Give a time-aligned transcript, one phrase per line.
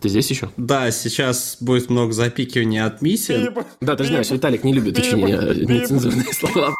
[0.00, 0.48] Ты здесь еще?
[0.56, 3.52] Да, сейчас будет много запикивания от Миси.
[3.82, 6.74] Да, ты знаешь, Виталик не любит очень нецензурные слова.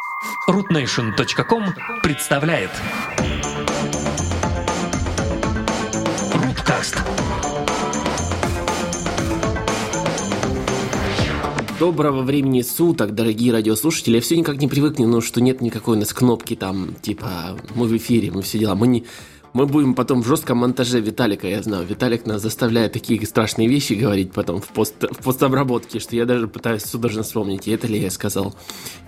[0.48, 1.64] rootnation.com
[2.02, 2.70] представляет
[6.32, 6.96] Руткаст.
[11.78, 14.16] Доброго времени суток, дорогие радиослушатели.
[14.16, 17.86] Я все никак не привыкну, ну, что нет никакой у нас кнопки там, типа, мы
[17.86, 18.74] в эфире, мы все дела.
[18.74, 19.04] Мы не,
[19.52, 21.86] мы будем потом в жестком монтаже Виталика, я знаю.
[21.86, 26.46] Виталик нас заставляет такие страшные вещи говорить потом в, пост, в постобработке, что я даже
[26.46, 28.54] пытаюсь судорожно вспомнить, и это ли я сказал.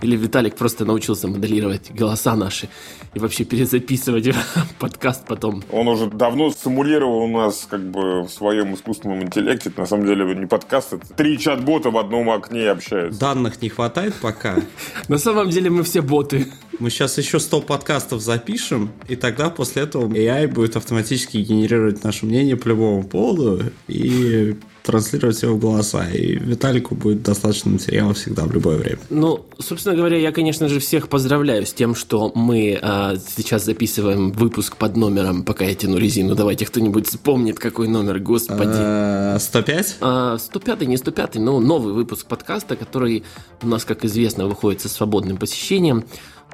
[0.01, 2.69] Или Виталик просто научился моделировать голоса наши
[3.13, 4.29] и вообще перезаписывать
[4.79, 5.63] подкаст потом.
[5.71, 9.69] Он уже давно симулировал у нас как бы в своем искусственном интеллекте.
[9.69, 13.19] Это, на самом деле не подкаст, это три чат-бота в одном окне общаются.
[13.19, 14.57] Данных не хватает пока.
[15.07, 16.47] На самом деле мы все боты.
[16.79, 22.25] Мы сейчас еще 100 подкастов запишем, и тогда после этого AI будет автоматически генерировать наше
[22.25, 26.09] мнение по любому поводу и транслировать его в голоса.
[26.09, 28.99] И Виталику будет достаточно материала всегда, в любое время.
[29.09, 34.31] Ну, собственно говоря, я, конечно же, всех поздравляю с тем, что мы а, сейчас записываем
[34.31, 36.35] выпуск под номером, пока я тяну резину.
[36.35, 39.39] Давайте кто-нибудь вспомнит, какой номер, господи.
[39.39, 39.97] 105?
[40.01, 43.23] А, 105 не 105, но новый выпуск подкаста, который
[43.61, 46.03] у нас, как известно, выходит со свободным посещением.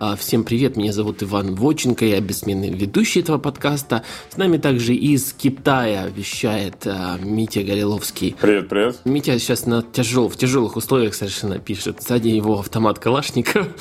[0.02, 4.06] А, всем привет, меня зовут Иван Воченко, я бессменный ведущий этого подкаста.
[4.30, 8.34] С нами также из Китая вещает а, Митя Гореловский.
[8.40, 9.02] Привет, привет.
[9.04, 12.02] Митя сейчас на тяжел, в тяжелых условиях совершенно пишет.
[12.02, 13.68] Сзади его автомат Калашников.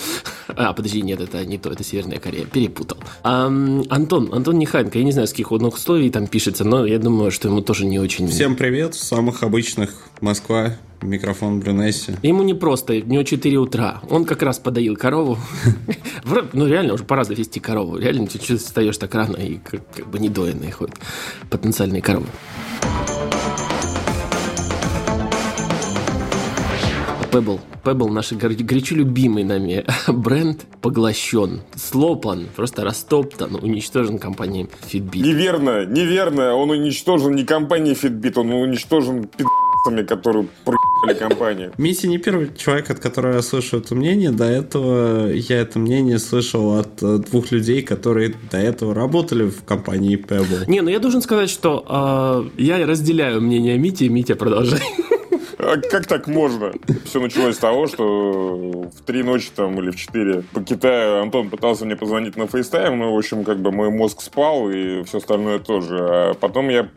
[0.57, 2.97] А, подожди, нет, это не то, это Северная Корея, перепутал.
[3.23, 6.99] А, Антон, Антон Нехайенко, я не знаю, с каких он условий там пишется, но я
[6.99, 8.27] думаю, что ему тоже не очень...
[8.29, 12.15] Всем привет, самых обычных Москва, микрофон Брюнесси.
[12.23, 14.01] Ему не просто, у него 4 утра.
[14.11, 15.39] Он как раз подоил корову.
[16.53, 17.97] Ну, реально, уже пора завести корову.
[17.97, 20.97] Реально, чуть-чуть встаешь так рано и как, как бы недоенные ходят
[21.51, 22.27] потенциальные коровы.
[27.31, 27.61] Pebble.
[27.85, 35.21] Pebble, наш горячо любимый нами бренд, поглощен, слопан, просто растоптан, уничтожен компанией Fitbit.
[35.21, 36.55] Неверно, неверно.
[36.55, 40.49] Он уничтожен не компанией Fitbit, он уничтожен пи***цами, которые
[41.03, 41.73] проебали компанию.
[41.79, 44.31] Мисси не первый человек, от которого я слышу это мнение.
[44.31, 50.17] До этого я это мнение слышал от двух людей, которые до этого работали в компании
[50.19, 50.65] Pebble.
[50.67, 54.81] Не, ну я должен сказать, что э, я разделяю мнение Мити, Митя продолжай.
[55.59, 56.73] А как так можно?
[57.05, 61.51] Все началось с того, что в три ночи там или в четыре по Китаю Антон
[61.51, 65.19] пытался мне позвонить на FaceTime, ну, в общем, как бы мой мозг спал и все
[65.19, 65.99] остальное тоже.
[65.99, 66.89] А потом я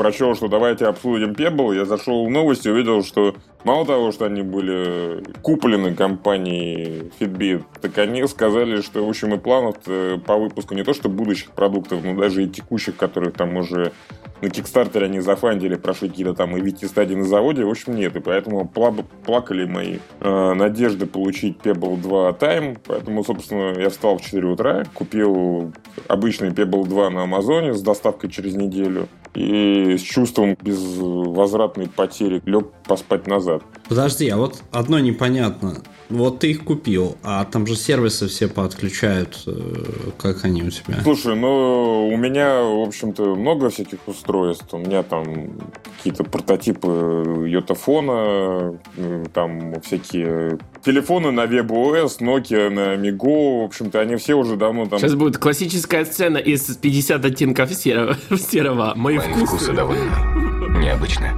[0.00, 3.34] прочел, что давайте обсудим Pebble, я зашел в новости, увидел, что
[3.64, 9.38] мало того, что они были куплены компанией Fitbit, так они сказали, что, в общем, и
[9.38, 9.76] планов
[10.24, 13.92] по выпуску не то, что будущих продуктов, но даже и текущих, которых там уже
[14.40, 18.16] на Кикстартере они зафандили, прошли какие-то там и вити стадии на заводе, в общем, нет.
[18.16, 22.78] И поэтому плакали мои э, надежды получить Pebble 2 Time.
[22.86, 25.74] Поэтому, собственно, я встал в 4 утра, купил
[26.08, 29.08] обычный Pebble 2 на Амазоне с доставкой через неделю.
[29.34, 33.62] И с чувством безвозвратной потери лег поспать назад.
[33.88, 35.82] Подожди, а вот одно непонятно.
[36.08, 39.44] Вот ты их купил, а там же сервисы все подключают.
[39.46, 41.00] Э, как они у тебя?
[41.04, 44.66] Слушай, ну у меня, в общем-то, много всяких устройств.
[44.72, 45.52] У меня там
[46.00, 54.16] какие-то прототипы йотафона, э, там всякие телефоны на WebOS, Nokia на Migo, в общем-то, они
[54.16, 54.98] все уже давно там...
[54.98, 58.16] Сейчас будет классическая сцена из 50 оттенков серого.
[58.36, 58.94] серого.
[58.96, 59.46] Мои, Мои вкусы.
[59.46, 61.30] вкусы довольно необычны.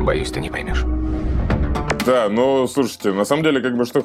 [0.00, 0.84] Боюсь, ты не поймешь.
[2.08, 4.02] Да, но слушайте, на самом деле, как бы что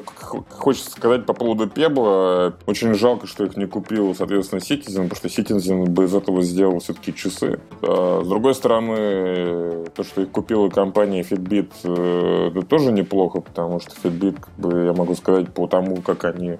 [0.50, 2.52] хочется сказать по поводу Пебла.
[2.66, 6.80] Очень жалко, что их не купил, соответственно, Citizen, потому что Citizen бы из этого сделал
[6.80, 7.60] все-таки часы.
[7.80, 13.80] А с другой стороны, то, что их купила компания Fitbit, э, это тоже неплохо, потому
[13.80, 16.58] что Fitbit, как бы, я могу сказать, по тому, как они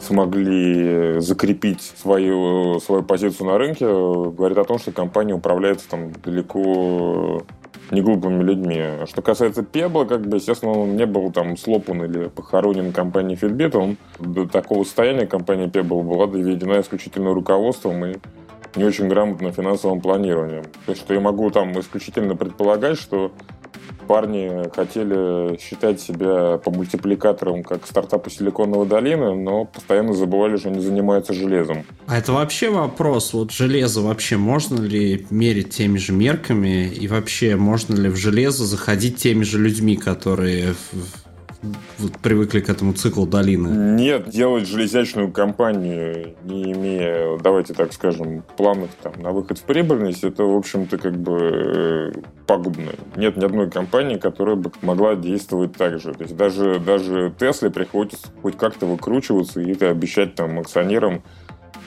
[0.00, 7.44] смогли закрепить свою, свою позицию на рынке, говорит о том, что компания управляется там далеко
[7.92, 8.78] не глупыми людьми.
[8.80, 13.38] А что касается Пебла, как бы, естественно, он не был там слопан или похоронен компанией
[13.38, 18.16] Fitbit, он до такого состояния компания Pebble была доведена исключительно руководством и
[18.74, 20.64] не очень грамотным финансовым планированием.
[20.86, 23.30] Есть, что я могу там исключительно предполагать, что
[24.06, 30.80] парни хотели считать себя по мультипликаторам как стартапы Силиконовой долины, но постоянно забывали, что они
[30.80, 31.84] занимаются железом.
[32.06, 37.56] А это вообще вопрос, вот железо вообще можно ли мерить теми же мерками и вообще
[37.56, 40.74] можно ли в железо заходить теми же людьми, которые
[41.98, 43.68] вот привыкли к этому циклу долины?
[43.96, 50.24] Нет, делать железячную компанию, не имея, давайте так скажем, планов там, на выход в прибыльность,
[50.24, 52.12] это, в общем-то, как бы
[52.46, 52.96] пагубной.
[53.16, 56.12] Нет ни одной компании, которая бы могла действовать так же.
[56.12, 61.22] То есть даже, даже Тесле приходится хоть как-то выкручиваться и это обещать там акционерам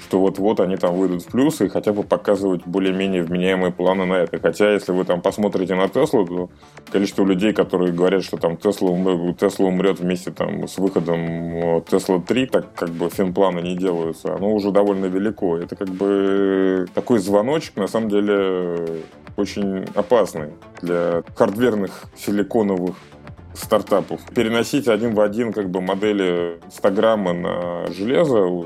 [0.05, 4.13] что вот-вот они там выйдут в плюсы и хотя бы показывать более-менее вменяемые планы на
[4.13, 4.39] это.
[4.39, 6.49] Хотя, если вы там посмотрите на Теслу, то
[6.91, 8.91] количество людей, которые говорят, что там Тесла,
[9.33, 14.53] Тесла умрет вместе там с выходом Тесла 3, так как бы финпланы не делаются, оно
[14.53, 15.57] уже довольно велико.
[15.57, 19.01] Это как бы такой звоночек, на самом деле,
[19.37, 20.49] очень опасный
[20.81, 22.95] для хардверных силиконовых
[23.55, 24.21] стартапов.
[24.35, 28.65] Переносить один в один как бы модели Инстаграма на железо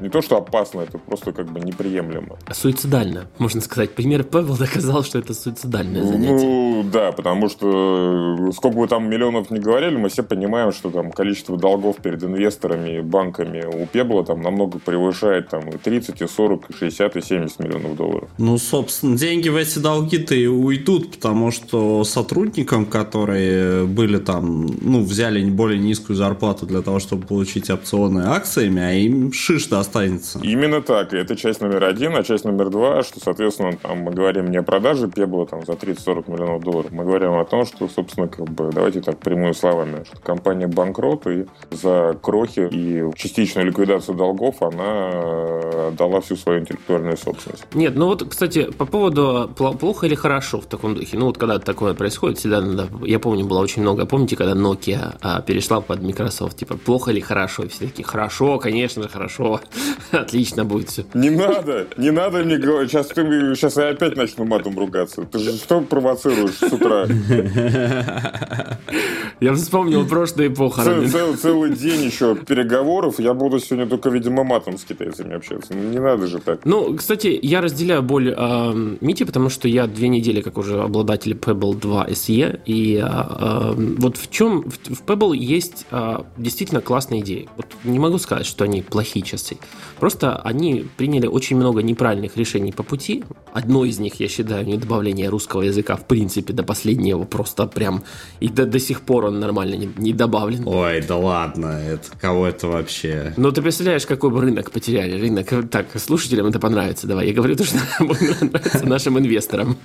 [0.00, 2.38] не то, что опасно, это просто как бы неприемлемо.
[2.52, 3.94] Суицидально, можно сказать.
[3.94, 6.46] Пример Павел доказал, что это суицидальное занятие.
[6.46, 10.90] Ну, да, потому что э, сколько бы там миллионов не говорили, мы все понимаем, что
[10.90, 16.26] там количество долгов перед инвесторами, банками у Пебла там намного превышает там и 30, и
[16.26, 18.28] 40, и 60, и 70 миллионов долларов.
[18.38, 25.02] Ну, собственно, деньги в эти долги-то и уйдут, потому что сотрудникам, которые были там, ну,
[25.02, 30.38] взяли более низкую зарплату для того, чтобы получить опционы акциями, а им шиш даст останется.
[30.42, 31.12] Именно так.
[31.12, 32.16] И это часть номер один.
[32.16, 35.72] А часть номер два, что, соответственно, там мы говорим не о продаже Пебла там, за
[35.72, 36.90] 30-40 миллионов долларов.
[36.90, 41.26] Мы говорим о том, что, собственно, как бы, давайте так прямыми словами, что компания банкрот,
[41.26, 47.64] и за крохи и частичную ликвидацию долгов она дала всю свою интеллектуальную собственность.
[47.74, 51.18] Нет, ну вот, кстати, по поводу плохо или хорошо в таком духе.
[51.18, 52.88] Ну вот когда такое происходит, всегда надо...
[53.04, 54.06] Я помню, было очень много...
[54.06, 56.56] Помните, когда Nokia а, перешла под Microsoft?
[56.56, 57.64] Типа, плохо или хорошо?
[57.64, 59.60] И все такие, хорошо, конечно, хорошо.
[60.12, 61.04] Отлично будет все.
[61.14, 62.90] Не надо, не надо мне говорить.
[62.90, 63.22] Сейчас, ты,
[63.54, 65.22] сейчас я опять начну матом ругаться.
[65.22, 67.06] Ты же что провоцируешь с утра?
[69.40, 71.08] Я вспомнил прошлые похороны.
[71.08, 73.18] Цел, цел, целый день еще переговоров.
[73.18, 75.72] Я буду сегодня только, видимо, матом с китайцами общаться.
[75.72, 76.60] Ну, не надо же так.
[76.64, 81.32] Ну, кстати, я разделяю боль э, Мити, потому что я две недели как уже обладатель
[81.32, 82.60] Pebble 2 SE.
[82.66, 87.48] И э, вот в чем в, в Pebble есть э, действительно классные идеи.
[87.56, 89.56] Вот не могу сказать, что они плохие часы.
[89.98, 93.24] Просто они приняли очень много неправильных решений по пути.
[93.52, 98.02] Одно из них, я считаю, не добавление русского языка в принципе до последнего, просто прям
[98.40, 100.66] и до, до сих пор он нормально не, не добавлен.
[100.66, 103.34] Ой, да ладно, это кого это вообще?
[103.36, 105.20] Ну ты представляешь, какой бы рынок потеряли?
[105.20, 107.28] Рынок, так, слушателям это понравится, давай.
[107.28, 109.76] Я говорю то, что нравится нашим инвесторам.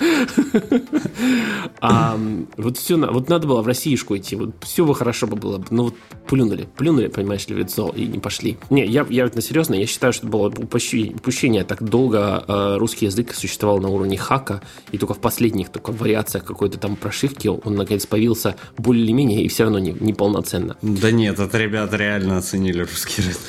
[1.81, 2.17] А,
[2.57, 5.83] вот все, вот надо было в Россиюшку идти, вот все бы хорошо бы было, ну
[5.83, 5.95] вот
[6.27, 8.57] плюнули, плюнули, понимаешь ли, в лицо и не пошли.
[8.69, 11.63] Не, я, я на серьезно, я считаю, что было упущение.
[11.63, 16.45] Так долго э, русский язык существовал на уровне хака, и только в последних только вариациях
[16.45, 20.77] какой-то там прошивки он наконец появился более-менее и все равно не, не полноценно.
[20.81, 23.39] Да нет, это ребята реально оценили русский язык.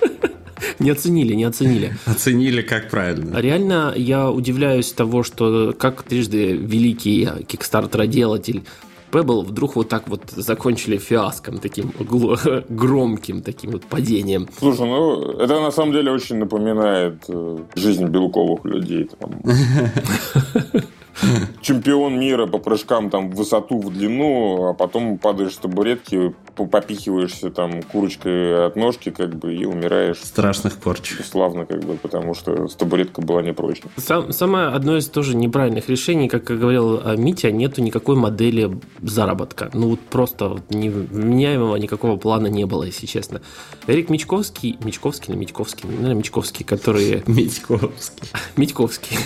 [0.78, 1.94] Не оценили, не оценили.
[2.06, 3.38] Оценили как правильно.
[3.38, 8.62] Реально я удивляюсь того, что как трижды великий кикстартер-делатель
[9.10, 11.92] Pebble вдруг вот так вот закончили фиаском, таким
[12.68, 14.48] громким таким вот падением.
[14.58, 19.10] Слушай, ну это на самом деле очень напоминает э, жизнь белковых людей.
[21.62, 27.50] чемпион мира по прыжкам там в высоту, в длину, а потом падаешь с табуретки, попихиваешься
[27.50, 30.18] там курочкой от ножки, как бы, и умираешь.
[30.18, 31.14] Страшных порч.
[31.24, 33.90] Славно, как бы, потому что табуретка была непрочной.
[33.96, 39.70] Сам, самое одно из тоже неправильных решений, как говорил а, Митя, нету никакой модели заработка.
[39.72, 43.40] Ну, вот просто вот невменяемого никакого плана не было, если честно.
[43.86, 47.22] Эрик Мичковский, Мичковский или Мичковский, наверное, Мичковский, который...
[47.26, 48.28] Митьковский.
[48.56, 49.16] Митьковский.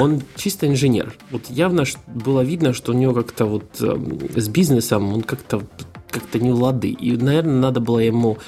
[0.00, 1.14] Он чисто инженер.
[1.30, 5.62] Вот явно было видно, что у него как-то вот эм, с бизнесом он как-то
[6.10, 6.88] как-то не лады.
[6.88, 8.38] И, наверное, надо было ему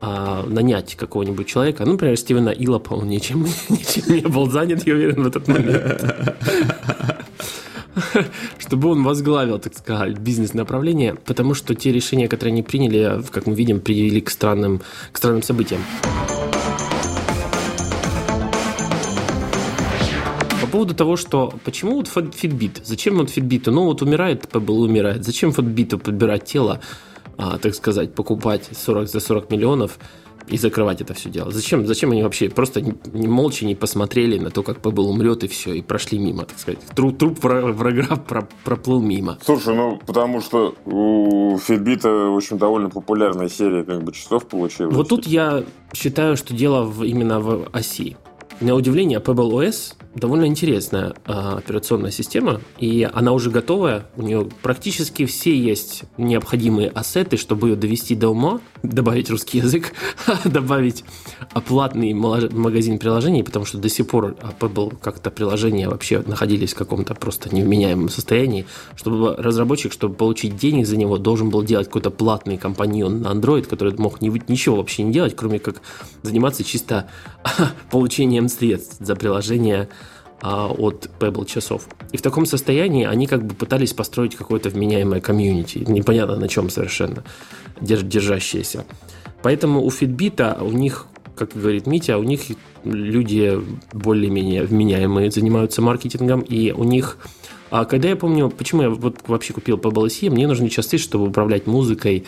[0.00, 4.94] а, нанять какого-нибудь человека, ну, например, Стивена Илопа, он ничем, ничем не был занят, я
[4.94, 6.36] уверен, в этот момент.
[8.58, 13.54] Чтобы он возглавил, так сказать, бизнес-направление, потому что те решения, которые они приняли, как мы
[13.54, 15.80] видим, привели к странным, к странным событиям.
[20.74, 25.50] Поводу того, что почему вот Fitbit, зачем вот Fitbit, ну вот умирает, Pebble умирает, зачем
[25.50, 26.80] Fitbit подбирать тело,
[27.38, 30.00] а, так сказать, покупать 40 за 40 миллионов
[30.48, 31.52] и закрывать это все дело.
[31.52, 35.46] Зачем, зачем они вообще просто не, молча не посмотрели на то, как Пебл умрет и
[35.46, 36.80] все, и прошли мимо, так сказать.
[36.96, 39.38] Труп, труп врага про, проплыл мимо.
[39.44, 44.92] Слушай, ну потому что у Фитбита, в общем, довольно популярная серия как бы часов получилась.
[44.92, 45.62] Вот тут я
[45.94, 48.16] считаю, что дело в, именно в оси.
[48.60, 54.06] На удивление, Pebble OS довольно интересная э, операционная система, и она уже готовая.
[54.16, 59.92] У нее практически все есть необходимые ассеты, чтобы ее довести до ума, добавить русский язык,
[60.44, 61.04] добавить
[61.66, 67.14] платный магазин приложений, потому что до сих пор Pebble как-то приложения вообще находились в каком-то
[67.14, 68.66] просто невменяемом состоянии.
[68.96, 73.62] Чтобы разработчик, чтобы получить денег за него, должен был делать какой-то платный компаньон на Android,
[73.62, 75.80] который мог ничего вообще не делать, кроме как
[76.22, 77.08] заниматься чисто
[77.90, 79.88] получением средств за приложение
[80.46, 81.88] а, от Pebble часов.
[82.12, 86.68] И в таком состоянии они как бы пытались построить какое-то вменяемое комьюнити, непонятно на чем
[86.68, 87.24] совершенно,
[87.80, 88.84] держащееся.
[89.42, 92.42] Поэтому у Fitbit, у них, как говорит Митя, у них
[92.84, 93.58] люди
[93.94, 97.16] более-менее вменяемые занимаются маркетингом, и у них
[97.70, 101.26] а когда я помню, почему я вот вообще купил Pebble SE, мне нужны часы, чтобы
[101.26, 102.26] управлять музыкой,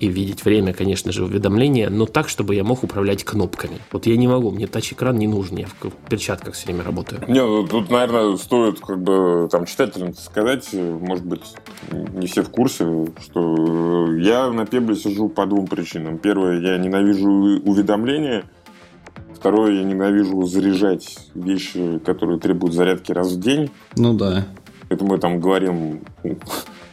[0.00, 3.78] и видеть время, конечно же, уведомления, но так, чтобы я мог управлять кнопками.
[3.92, 7.22] Вот я не могу, мне тач-экран не нужен, я в перчатках все время работаю.
[7.28, 11.42] Не, ну тут, наверное, стоит как бы там читателям сказать, может быть,
[11.92, 16.18] не все в курсе, что я на Пебле сижу по двум причинам.
[16.18, 18.44] Первое, я ненавижу уведомления,
[19.34, 23.70] Второе, я ненавижу заряжать вещи, которые требуют зарядки раз в день.
[23.96, 24.46] Ну да.
[24.90, 26.02] Это мы там говорим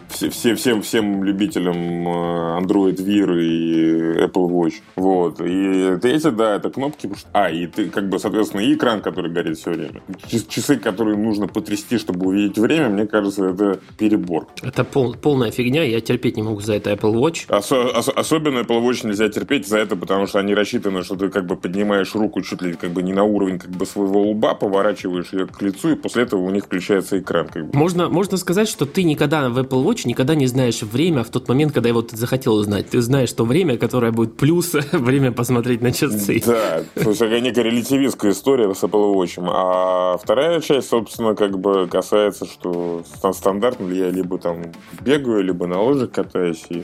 [0.10, 4.74] все, всем, всем любителям э, Android Wear и Apple Watch.
[4.96, 5.42] Вот.
[5.42, 7.10] И третье, да, это кнопки.
[7.34, 10.02] А, и ты, как бы, соответственно, и экран, который горит все время.
[10.48, 14.48] Часы, которые нужно потрясти, чтобы увидеть время, мне кажется, это перебор.
[14.62, 17.48] Это пол, полная фигня, я терпеть не могу за это Apple Watch.
[17.50, 21.30] Осо- ос- особенно Apple Watch нельзя терпеть за это, потому что они рассчитаны, что ты
[21.30, 24.54] как бы поднимаешь руку чуть ли как бы не на уровень как бы своего лба,
[24.54, 27.48] поворачиваешь ее к лицу, и после этого у них включается экран.
[27.48, 27.78] Как бы.
[27.78, 31.48] можно, можно сказать, что ты никогда в Apple Watch никогда не знаешь время в тот
[31.48, 32.90] момент, когда его ты захотел узнать.
[32.90, 36.42] Ты знаешь то время, которое будет плюс время посмотреть на часы.
[36.46, 39.44] Да, то есть это некая релятивистская история с Apple Watch.
[39.50, 45.82] А вторая часть, собственно, как бы касается, что стандартно я либо там бегаю, либо на
[45.82, 46.84] лыжах катаюсь, и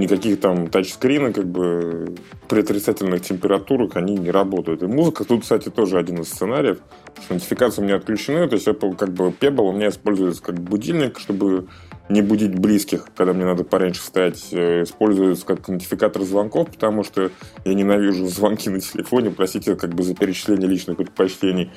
[0.00, 2.14] никаких там тачскрина, как бы
[2.48, 4.82] при отрицательных температурах они не работают.
[4.82, 6.78] И музыка тут, кстати, тоже один из сценариев,
[7.22, 10.58] что нотификации у меня отключены, то есть Apple, как бы Pebble у меня используется как
[10.60, 11.68] будильник, чтобы
[12.10, 17.30] не будить близких, когда мне надо пораньше встать, э, используется как нотификатор звонков, потому что
[17.64, 21.70] я ненавижу звонки на телефоне, простите, как бы за перечисление личных предпочтений.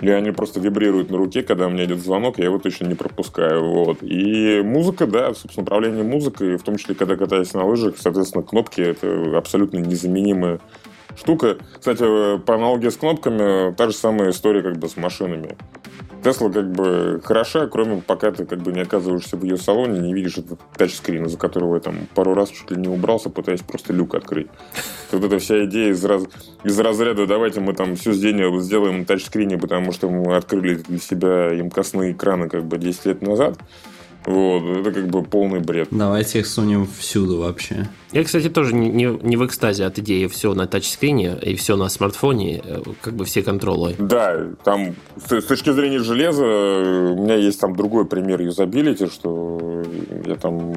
[0.00, 2.94] Или они просто вибрируют на руке, когда у меня идет звонок, я его точно не
[2.94, 3.64] пропускаю.
[3.64, 4.02] Вот.
[4.02, 8.80] И музыка, да, собственно, управление музыкой, в том числе, когда катаюсь на лыжах, соответственно, кнопки—
[8.82, 10.60] это абсолютно незаменимая
[11.16, 11.58] штука.
[11.78, 15.56] Кстати, по аналогии с кнопками, та же самая история как бы с машинами.
[16.22, 20.12] Тесла как бы хороша, кроме пока ты как бы не оказываешься в ее салоне, не
[20.12, 23.92] видишь этот тачскрин, за которого я там пару раз чуть ли не убрался, пытаясь просто
[23.92, 24.48] люк открыть.
[25.12, 26.24] Вот эта вся идея из, раз,
[26.64, 30.98] из разряда давайте мы там все здание сделаем на тачскрине, потому что мы открыли для
[30.98, 33.58] себя имкостные экраны как бы 10 лет назад.
[34.28, 35.88] Вот, это как бы полный бред.
[35.90, 37.88] Давайте их сунем всюду вообще.
[38.12, 41.76] Я, кстати, тоже не, не, не в экстазе от идеи все на тачскрине и все
[41.76, 43.94] на смартфоне, э, как бы все контролы.
[43.98, 49.82] Да, там с, с точки зрения железа у меня есть там другой пример юзабилити, что
[50.26, 50.74] я там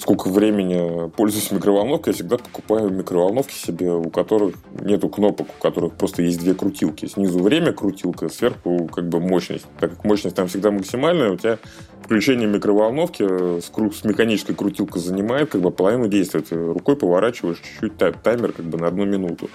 [0.00, 5.92] сколько времени пользуюсь микроволновкой, я всегда покупаю микроволновки себе, у которых нету кнопок, у которых
[5.92, 7.06] просто есть две крутилки.
[7.06, 9.66] Снизу время крутилка, сверху как бы мощность.
[9.78, 11.58] Так как мощность там всегда максимальная, у тебя
[12.02, 16.40] включение микроволновки с, с механической крутилкой занимает как бы половину действия.
[16.40, 19.48] Ты рукой поворачиваешь чуть-чуть таймер как бы на одну минуту.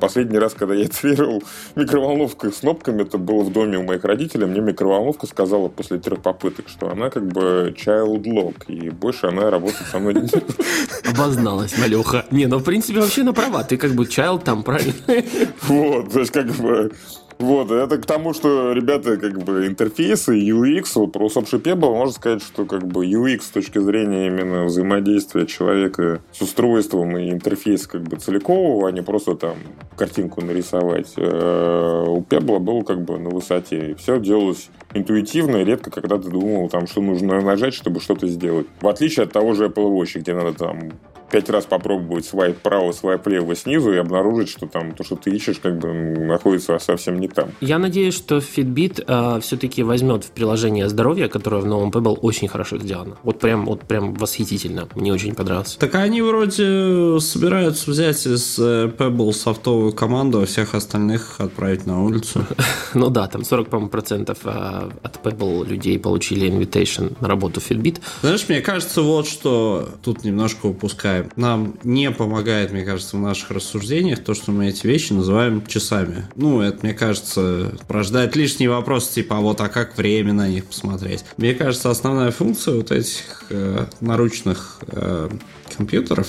[0.00, 1.42] Последний раз, когда я тверил
[1.76, 4.46] микроволновкой с кнопками, это было в доме у моих родителей.
[4.46, 9.50] Мне микроволновка сказала после трех попыток, что она как бы child lock, и больше она
[9.50, 10.28] работает со мной не
[11.10, 12.26] Обозналась, малюха.
[12.30, 13.64] Не, ну в принципе вообще на права.
[13.64, 14.94] Ты как бы child там, правильно?
[15.62, 16.92] Вот, то есть как бы
[17.38, 22.12] вот, это к тому, что, ребята, как бы интерфейсы, UX, вот про усопший Pebble можно
[22.12, 27.86] сказать, что как бы UX с точки зрения именно взаимодействия человека с устройством и интерфейс
[27.86, 29.56] как бы целикового, а не просто там
[29.96, 31.12] картинку нарисовать.
[31.16, 33.94] Э, у Pebble был как бы на высоте.
[33.96, 38.66] Все делалось интуитивно, и редко когда ты думал, там, что нужно нажать, чтобы что-то сделать.
[38.80, 40.92] В отличие от того же Apple Watch, где надо там
[41.34, 45.30] пять раз попробовать свайп право, свайп лево снизу и обнаружить, что там то, что ты
[45.30, 47.48] ищешь, как бы находится совсем не там.
[47.60, 52.46] Я надеюсь, что Fitbit э, все-таки возьмет в приложение здоровья, которое в новом Pebble очень
[52.46, 53.16] хорошо сделано.
[53.24, 54.86] Вот прям, вот прям восхитительно.
[54.94, 55.74] Мне очень понравилось.
[55.80, 62.04] Так они вроде собираются взять из э, Pebble софтовую команду, а всех остальных отправить на
[62.04, 62.46] улицу.
[62.94, 67.68] Ну да, там 40, по процентов э, от Pebble людей получили invitation на работу в
[67.68, 68.00] Fitbit.
[68.20, 73.50] Знаешь, мне кажется, вот что тут немножко упускаем нам не помогает, мне кажется, в наших
[73.50, 76.26] рассуждениях то, что мы эти вещи называем часами.
[76.36, 80.64] Ну, это, мне кажется, порождает лишние вопросы, типа, а вот, а как время на них
[80.66, 81.24] посмотреть?
[81.36, 85.30] Мне кажется, основная функция вот этих э, наручных э,
[85.76, 86.28] компьютеров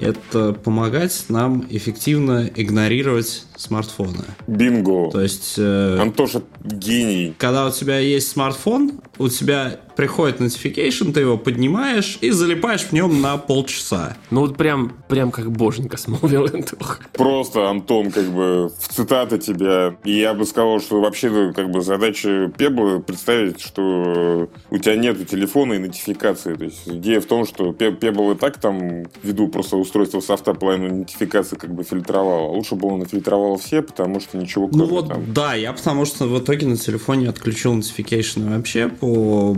[0.00, 4.24] это помогать нам эффективно игнорировать смартфоны.
[4.46, 5.10] Бинго.
[5.10, 5.54] То есть...
[5.58, 7.34] Э, Антоша гений.
[7.36, 12.92] Когда у тебя есть смартфон, у тебя приходит notification, ты его поднимаешь и залипаешь в
[12.92, 14.16] нем на полчаса.
[14.30, 17.00] Ну вот прям, прям как боженька смолвил Антох.
[17.14, 19.96] Просто, Антон, как бы в цитаты тебя.
[20.04, 25.24] И я бы сказал, что вообще как бы задача Пебла представить, что у тебя нету
[25.24, 26.54] телефона и нотификации.
[26.54, 30.94] То есть идея в том, что Пебл и так там ввиду просто устройства софта половину
[30.94, 32.44] нотификации как бы фильтровал.
[32.44, 33.00] А лучше бы он
[33.48, 35.32] нафильтровал все, потому что ничего кроме Ну вот, там...
[35.32, 39.56] да, я потому что в итоге на телефоне отключил notification вообще по,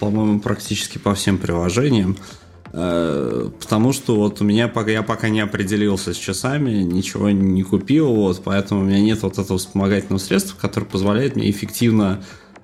[0.00, 2.16] по-моему, практически по всем приложениям.
[2.72, 7.62] Э, потому что вот у меня пока я пока не определился с часами, ничего не
[7.62, 12.22] купил, вот, поэтому у меня нет вот этого вспомогательного средства, которое позволяет мне эффективно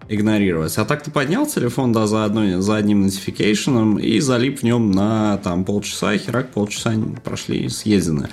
[0.09, 0.77] игнорировать.
[0.77, 4.91] А так ты поднял телефон, да, за, одной, за одним нотификейшеном и залип в нем
[4.91, 8.29] на там полчаса, херак полчаса прошли съездены.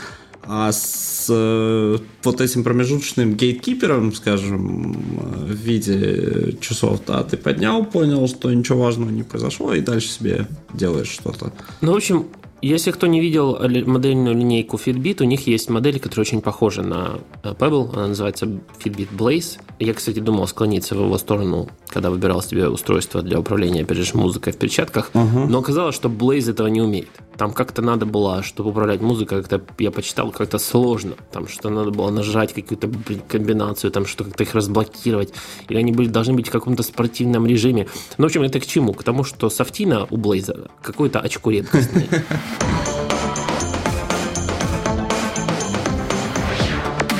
[0.47, 8.27] А с э, вот этим промежуточным гейткипером, скажем, в виде часов, да, ты поднял, понял,
[8.27, 11.51] что ничего важного не произошло, и дальше себе делаешь что-то.
[11.81, 12.27] Ну, в общем,
[12.61, 17.19] если кто не видел модельную линейку Fitbit, у них есть модель, которая очень похожа на
[17.43, 17.93] э, Pebble.
[17.93, 18.47] Она называется
[18.83, 19.59] Fitbit Blaze.
[19.79, 24.15] Я, кстати, думал склониться в его сторону, когда выбирал себе устройство для управления, опять же,
[24.15, 25.09] музыкой в перчатках.
[25.15, 25.47] Uh-huh.
[25.47, 27.09] Но оказалось, что Blaze этого не умеет.
[27.37, 31.15] Там как-то надо было, чтобы управлять музыкой, как-то я почитал, как-то сложно.
[31.31, 32.91] Там что надо было нажать какую-то
[33.27, 35.33] комбинацию, там что как-то их разблокировать.
[35.69, 37.87] Или они были, должны быть в каком-то спортивном режиме.
[38.19, 38.93] Ну, в общем, это к чему?
[38.93, 42.07] К тому, что софтина у Blaze какой-то очко редкостный.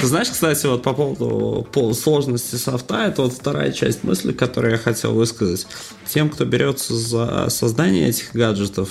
[0.04, 4.77] Знаешь, кстати, вот по поводу по сложности софта, это вот вторая часть мысли, которую я
[4.77, 5.68] хотел высказать.
[6.08, 8.89] Тем, кто берется за создание этих гаджетов,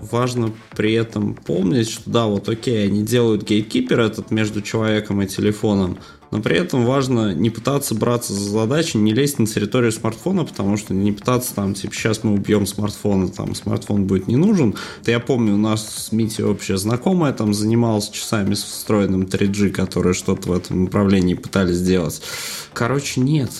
[0.00, 5.26] важно при этом помнить, что да, вот окей, они делают гейткипер этот между человеком и
[5.26, 5.98] телефоном,
[6.30, 10.76] но при этом важно не пытаться браться за задачи, не лезть на территорию смартфона, потому
[10.76, 14.74] что не пытаться там, типа, сейчас мы убьем смартфон, там смартфон будет не нужен.
[15.00, 19.70] Это я помню, у нас с Мити общая знакомая там занималась часами с встроенным 3G,
[19.70, 22.20] которые что-то в этом направлении пытались сделать.
[22.72, 23.50] Короче, нет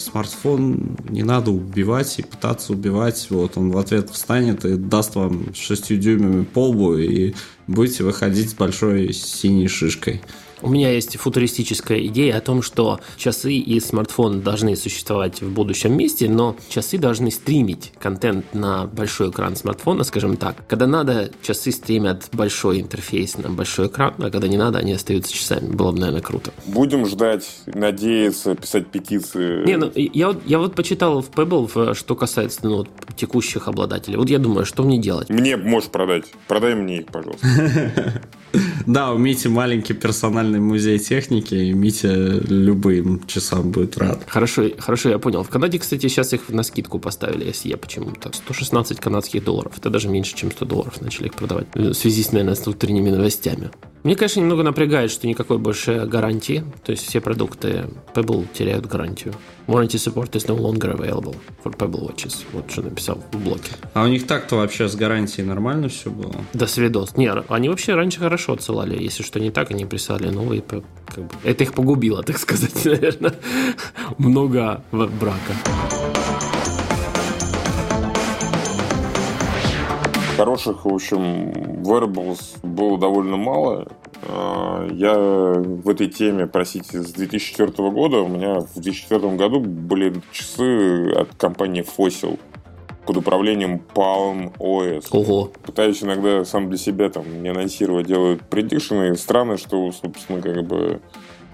[0.00, 3.26] смартфон не надо убивать и пытаться убивать.
[3.30, 7.34] Вот он в ответ встанет и даст вам шестью дюймами полбу и
[7.66, 10.22] будете выходить с большой синей шишкой.
[10.62, 15.96] У меня есть футуристическая идея о том, что часы и смартфон должны существовать в будущем
[15.96, 20.56] месте, но часы должны стримить контент на большой экран смартфона, скажем так.
[20.68, 25.32] Когда надо, часы стримят большой интерфейс на большой экран, а когда не надо, они остаются
[25.32, 25.72] часами.
[25.72, 26.52] Было бы, наверное, круто.
[26.66, 29.64] Будем ждать, надеяться, писать петиции.
[29.66, 34.16] Не, ну я, я вот почитал в Pebble, что касается ну, текущих обладателей.
[34.16, 35.30] Вот я думаю, что мне делать?
[35.30, 36.24] Мне можешь продать.
[36.48, 37.46] Продай мне их, пожалуйста.
[38.86, 42.12] Да, у Мити маленький персональный музей техники, и Митя
[42.48, 44.24] любым часам будет рад.
[44.26, 45.42] Хорошо, хорошо, я понял.
[45.42, 48.32] В Канаде, кстати, сейчас их на скидку поставили SE почему-то.
[48.32, 49.72] 116 канадских долларов.
[49.76, 51.66] Это даже меньше, чем 100 долларов начали их продавать.
[51.74, 53.70] В связи с, наверное, с утренними новостями.
[54.02, 56.64] Мне, конечно, немного напрягает, что никакой больше гарантии.
[56.84, 57.84] То есть все продукты
[58.14, 59.34] Pebble теряют гарантию.
[59.66, 62.44] Warranty support is no longer available for Pebble watches.
[62.52, 63.72] Вот что написал в блоке.
[63.92, 66.34] А у них так-то вообще с гарантией нормально все было?
[66.54, 67.16] Да, свидос.
[67.16, 69.00] Не, они вообще раньше хорошо отсылали.
[69.00, 70.62] Если что не так, они присылали новые.
[70.62, 73.34] Как бы, это их погубило, так сказать, наверное.
[74.18, 75.54] Много брака.
[80.36, 81.50] Хороших, в общем,
[81.82, 83.88] wearables было довольно мало.
[84.22, 88.18] А, я в этой теме, простите, с 2004 года.
[88.18, 92.38] У меня в 2004 году были часы от компании Fossil
[93.10, 95.06] под управлением Palm OS.
[95.10, 95.50] Ого.
[95.64, 99.16] Пытаюсь иногда сам для себя там не анонсировать, делают предикшены.
[99.16, 101.00] Странно, что, собственно, как бы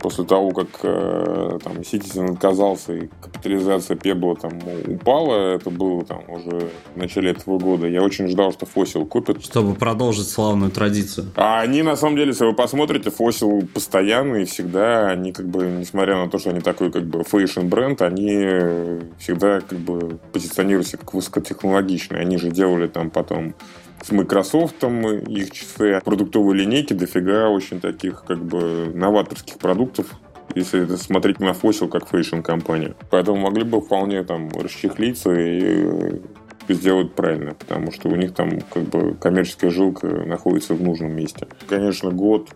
[0.00, 4.52] после того, как э, там Citizen отказался и капитализация Пебла там
[4.86, 9.42] упала, это было там уже в начале этого года, я очень ждал, что Fossil купит.
[9.42, 11.32] Чтобы продолжить славную традицию.
[11.36, 15.64] А они, на самом деле, если вы посмотрите, Fossil постоянно и всегда, они как бы,
[15.64, 20.96] несмотря на то, что они такой как бы фэшн бренд, они всегда как бы позиционируются
[20.96, 22.20] как высокотехнологичные.
[22.20, 23.54] Они же делали там потом
[24.02, 30.12] с Microsoft, их часы продуктовой линейки дофига очень таких как бы новаторских продуктов,
[30.54, 32.94] если это смотреть на Fossil как фэшн компанию.
[33.10, 36.20] Поэтому могли бы вполне там расчехлиться и
[36.68, 41.46] сделают правильно, потому что у них там как бы коммерческая жилка находится в нужном месте.
[41.68, 42.50] Конечно, год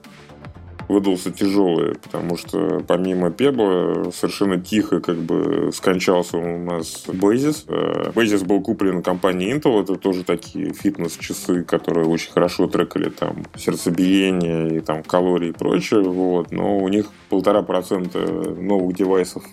[0.91, 7.67] выдался тяжелый, потому что помимо Pebble а совершенно тихо как бы скончался у нас Basis.
[8.13, 14.77] Basis был куплен компанией Intel, это тоже такие фитнес-часы, которые очень хорошо трекали там сердцебиение
[14.77, 19.45] и там калории и прочее, вот, но у них полтора процента новых девайсов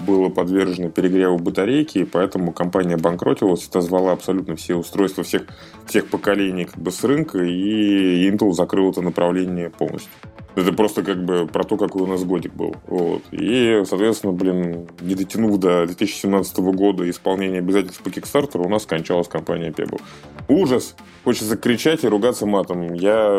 [0.00, 5.42] было подвержено перегреву батарейки, и поэтому компания банкротилась, отозвала абсолютно все устройства всех,
[5.86, 10.10] всех поколений как бы с рынка, и Intel закрыл это направление полностью.
[10.56, 12.76] Это просто как бы про то, какой у нас годик был.
[12.86, 13.22] Вот.
[13.32, 19.28] И, соответственно, блин, не дотянув до 2017 года исполнения обязательств по Kickstarter, у нас скончалась
[19.28, 20.00] компания Pebble.
[20.48, 20.94] Ужас!
[21.24, 22.92] Хочется кричать и ругаться матом.
[22.92, 23.36] Я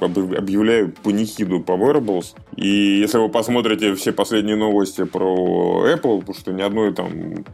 [0.00, 2.34] объявляю панихиду по Wearables.
[2.56, 7.44] И если вы посмотрите все последние новости про Apple, потому что ни одной там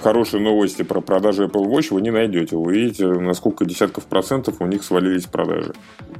[0.00, 2.56] хорошие новости про продажи Apple Watch вы не найдете.
[2.56, 5.72] Вы видите, на сколько десятков процентов у них свалились продажи.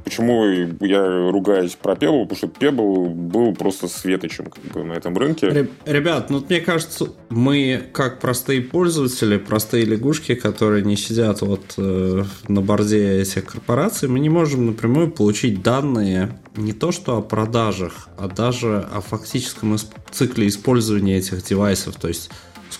[0.03, 0.45] Почему
[0.79, 2.23] я ругаюсь про Pebble?
[2.27, 5.69] Потому что Pebble был просто светочем как бы, на этом рынке.
[5.85, 12.23] Ребят, ну мне кажется, мы как простые пользователи, простые лягушки, которые не сидят вот э,
[12.47, 18.09] на борде этих корпораций, мы не можем напрямую получить данные не то что о продажах,
[18.17, 19.77] а даже о фактическом
[20.11, 21.95] цикле использования этих девайсов.
[21.95, 22.29] То есть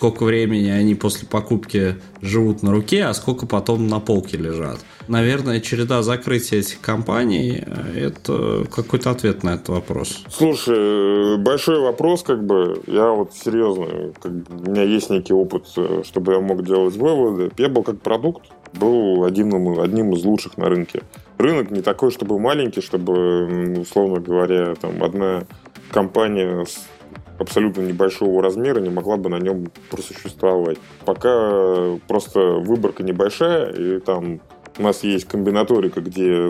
[0.02, 4.80] сколько времени они после покупки живут на руке, а сколько потом на полке лежат.
[5.08, 7.64] Наверное, череда закрытия этих компаний–
[7.96, 10.24] это какой-то ответ на этот вопрос.
[10.28, 15.68] Слушай, большой вопрос, как бы, я вот серьезно, как бы, у меня есть некий опыт,
[15.68, 17.52] чтобы я мог делать выводы.
[17.56, 21.04] Pebble как продукт был одним, одним из лучших на рынке.
[21.38, 25.44] Рынок не такой, чтобы маленький, чтобы, условно говоря, там одна
[25.92, 26.66] компания
[27.42, 30.78] абсолютно небольшого размера не могла бы на нем просуществовать.
[31.06, 34.42] Пока просто выборка небольшая, и там
[34.78, 36.50] у нас есть комбинаторика, где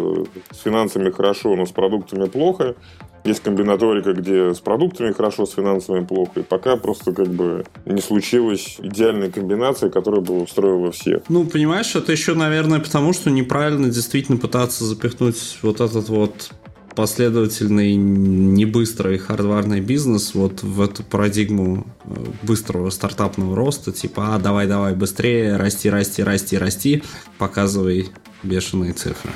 [0.51, 2.75] с финансами хорошо, но с продуктами плохо.
[3.23, 6.39] Есть комбинаторика, где с продуктами хорошо, с финансами плохо.
[6.39, 11.21] И пока просто как бы не случилась идеальная комбинация, которая бы устроила всех.
[11.29, 16.51] Ну, понимаешь, это еще, наверное, потому что неправильно действительно пытаться запихнуть вот этот вот
[17.01, 24.37] последовательный, не быстрый хардварный бизнес вот в эту парадигму э, быстрого стартапного роста, типа, а,
[24.37, 27.03] давай, давай, быстрее, расти, расти, расти, расти,
[27.39, 28.09] показывай
[28.43, 29.31] бешеные цифры.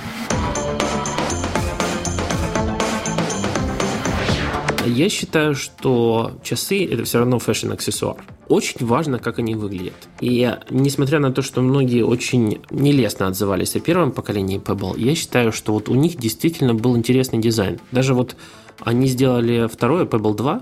[4.86, 8.24] Я считаю, что часы это все равно фэшн-аксессуар.
[8.48, 9.96] Очень важно, как они выглядят.
[10.22, 15.52] И несмотря на то, что многие очень нелестно отзывались о первом поколении Pebble, я считаю,
[15.52, 17.80] что вот у них действительно был интересный дизайн.
[17.92, 18.36] Даже вот
[18.82, 20.62] они сделали второе Pebble 2,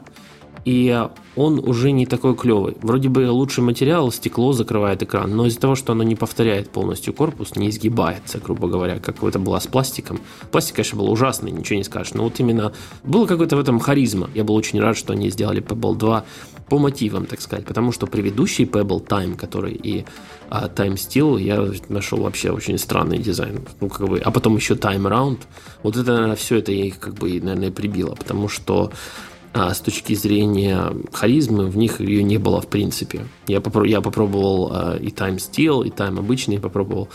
[0.66, 2.78] и он уже не такой клевый.
[2.82, 7.14] Вроде бы лучший материал, стекло закрывает экран, но из-за того, что оно не повторяет полностью
[7.14, 10.20] корпус, не изгибается, грубо говоря, как это было с пластиком.
[10.52, 12.72] Пластик, конечно, был ужасный, ничего не скажешь, но вот именно
[13.04, 14.30] было какое-то в этом харизма.
[14.34, 16.26] Я был очень рад, что они сделали Pebble 2
[16.70, 20.06] по мотивам, так сказать, потому что предыдущий Pebble Time, который и
[20.50, 23.62] а, Time Steel, я нашел вообще очень странный дизайн.
[23.82, 25.40] Ну, как бы, а потом еще Time Round.
[25.82, 28.92] Вот это, наверное, все это я их как бы, наверное, прибило, потому что
[29.54, 33.28] а с точки зрения харизмы в них ее не было в принципе.
[33.48, 37.10] Я, попро- я попробовал а, и Time Steel, и Time обычный попробовал.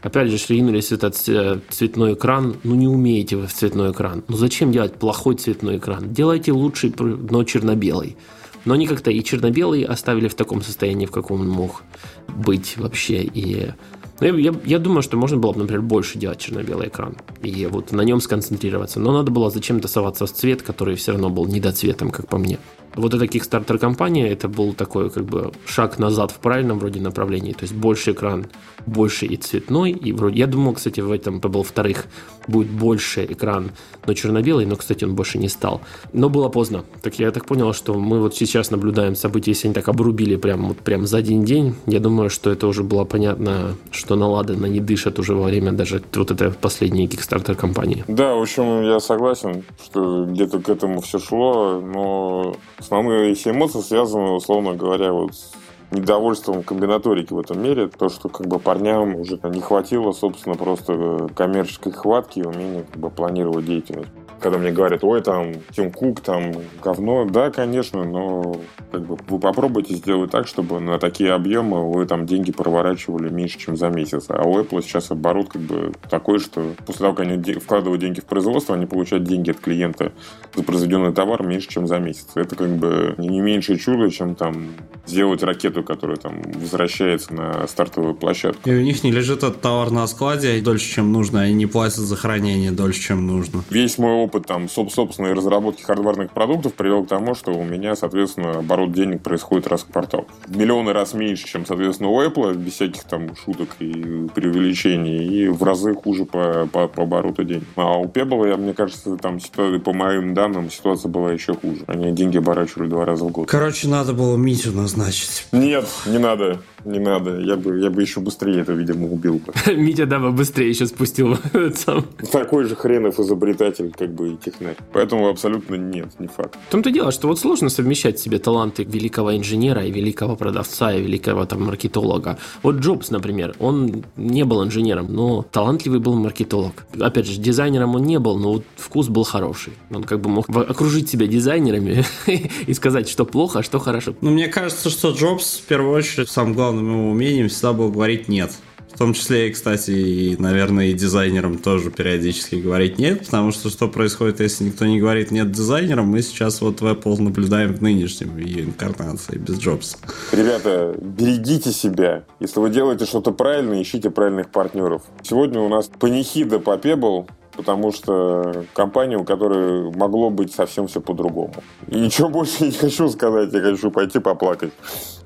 [0.00, 2.56] Опять же, ринулись в этот э, цветной экран.
[2.62, 4.24] Ну, не умеете вы в цветной экран.
[4.28, 6.12] Ну, зачем делать плохой цветной экран?
[6.12, 8.16] Делайте лучший, но черно-белый.
[8.64, 11.82] Но они как-то и черно-белый оставили в таком состоянии, в каком он мог
[12.28, 13.22] быть вообще.
[13.22, 13.72] И
[14.20, 17.92] я, я, я думаю, что можно было бы, например, больше делать черно-белый экран и вот
[17.92, 19.00] на нем сконцентрироваться.
[19.00, 22.58] Но надо было зачем-то соваться в цвет, который все равно был недоцветом, как по мне.
[22.94, 27.52] Вот эта Kickstarter компания, это был такой как бы шаг назад в правильном вроде направлении.
[27.52, 28.46] То есть больше экран,
[28.86, 29.92] больше и цветной.
[29.92, 32.06] И вроде, я думал, кстати, в этом был вторых
[32.46, 33.70] будет больше экран,
[34.06, 35.80] но черно-белый, но, кстати, он больше не стал.
[36.12, 36.84] Но было поздно.
[37.02, 40.68] Так я так понял, что мы вот сейчас наблюдаем события, если они так обрубили прям,
[40.68, 41.74] вот, прям за один день.
[41.86, 46.02] Я думаю, что это уже было понятно, что наладано не дышат уже во время даже
[46.14, 48.04] вот этой последней Kickstarter компании.
[48.08, 53.80] Да, в общем, я согласен, что где-то к этому все шло, но основные все эмоции
[53.80, 55.52] связаны, условно говоря, вот с
[55.92, 61.28] недовольством комбинаторики в этом мире, то, что как бы парням уже не хватило, собственно, просто
[61.34, 64.10] коммерческой хватки и умения как бы планировать деятельность.
[64.40, 67.24] Когда мне говорят, ой, там, Тим Кук, там, говно.
[67.26, 72.26] Да, конечно, но как бы вы попробуйте сделать так, чтобы на такие объемы вы там
[72.26, 74.26] деньги проворачивали меньше, чем за месяц.
[74.28, 78.20] А у Apple сейчас оборот как бы такой, что после того, как они вкладывают деньги
[78.20, 80.12] в производство, они получают деньги от клиента
[80.54, 82.28] за произведенный товар меньше, чем за месяц.
[82.34, 84.68] Это как бы не меньшее чудо, чем там
[85.06, 88.68] сделать ракету, которая там возвращается на стартовую площадку.
[88.68, 91.98] И у них не лежит этот товар на складе дольше, чем нужно, они не платят
[91.98, 93.62] за хранение дольше, чем нужно.
[93.70, 98.58] Весь мой опыт там собственной разработки хардварных продуктов привел к тому, что у меня, соответственно,
[98.58, 100.26] оборот денег происходит раз в квартал.
[100.46, 105.62] Миллионы раз меньше, чем, соответственно, у Apple, без всяких там шуток и преувеличений, и в
[105.62, 107.64] разы хуже по, по, по обороту денег.
[107.76, 109.38] А у Pebble, я, мне кажется, там
[109.84, 111.84] по моим данным, ситуация была еще хуже.
[111.88, 113.48] Они деньги оборачивали два раза в год.
[113.48, 115.46] Короче, надо было Митю назначить.
[115.52, 116.60] Нет, не надо.
[116.84, 117.38] Не надо.
[117.40, 119.52] Я бы, я бы еще быстрее это, видимо, убил бы.
[119.74, 121.36] Митя, да, бы быстрее еще спустил
[121.74, 122.04] сам.
[122.32, 124.76] Такой же хренов изобретатель, как бы и технарь.
[124.92, 126.58] Поэтому абсолютно нет, не факт.
[126.68, 130.92] В том-то дело, что вот сложно совмещать в себе таланты великого инженера и великого продавца
[130.92, 132.38] и великого там маркетолога.
[132.62, 136.86] Вот Джобс, например, он не был инженером, но талантливый был маркетолог.
[136.98, 139.74] Опять же, дизайнером он не был, но вот вкус был хороший.
[139.90, 142.04] Он как бы мог окружить себя дизайнерами
[142.66, 144.14] и сказать, что плохо, а что хорошо.
[144.20, 147.90] Ну, мне кажется, что Джобс в первую очередь сам главный главным его умением всегда было
[147.90, 148.52] говорить «нет».
[148.92, 153.88] В том числе, кстати, и, наверное, и дизайнерам тоже периодически говорить «нет», потому что что
[153.88, 158.36] происходит, если никто не говорит «нет» дизайнерам, мы сейчас вот в Apple наблюдаем в нынешнем
[158.36, 159.96] ее инкарнации без Джобса.
[160.32, 162.24] Ребята, берегите себя.
[162.40, 165.02] Если вы делаете что-то правильно, ищите правильных партнеров.
[165.22, 167.26] Сегодня у нас панихида по Pebble,
[167.60, 171.52] потому что компания, у которой могло быть совсем все по-другому.
[171.88, 174.72] И ничего больше не хочу сказать, я хочу пойти поплакать,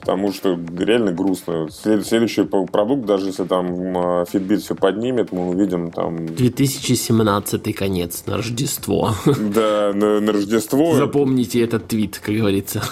[0.00, 1.68] потому что реально грустно.
[1.70, 6.26] Следующий продукт, даже если там Fitbit все поднимет, мы увидим там...
[6.26, 9.14] 2017 конец на Рождество.
[9.54, 10.94] Да, на, на Рождество.
[10.96, 12.82] Запомните этот твит, как говорится.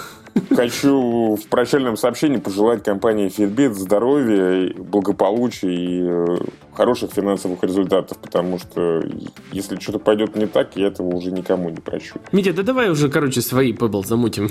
[0.55, 6.37] Хочу в прощальном сообщении пожелать компании Fitbit здоровья, благополучия и э,
[6.73, 9.03] хороших финансовых результатов, потому что
[9.51, 12.15] если что-то пойдет не так, я этого уже никому не прощу.
[12.31, 14.49] Митя, да давай уже, короче, свои Pebble замутим.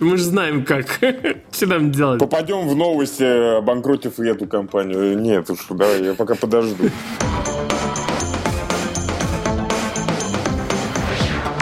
[0.00, 0.86] Мы же знаем, как.
[1.52, 2.20] Что нам делать?
[2.20, 5.18] Попадем в новости, обанкротив и эту компанию.
[5.18, 6.86] Нет уж, давай, я пока подожду.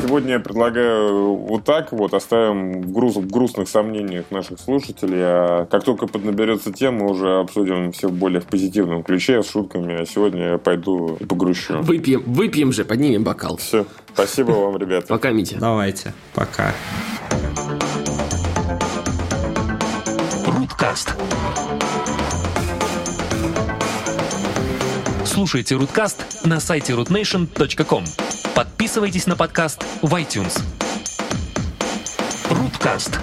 [0.09, 5.67] Сегодня я предлагаю вот так вот, оставим в, груз, в грустных сомнениях наших слушателей, а
[5.67, 10.01] как только поднаберется тема, мы уже обсудим все в более в позитивном ключе, с шутками,
[10.01, 11.83] а сегодня я пойду и погрущу.
[11.83, 13.59] Выпьем, выпьем же, поднимем бокал.
[13.59, 15.07] Все, спасибо вам, ребята.
[15.09, 15.59] Пока, Митя.
[15.61, 16.73] Давайте, пока.
[20.47, 21.15] Руткаст.
[25.27, 28.05] Слушайте Руткаст на сайте rootnation.com.
[28.55, 30.61] Подписывайтесь на подкаст в iTunes.
[32.51, 33.19] Руткаст.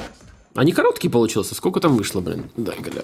[0.53, 1.55] А не короткий получился?
[1.55, 2.49] Сколько там вышло, блин?
[2.55, 3.03] Дай, Галя.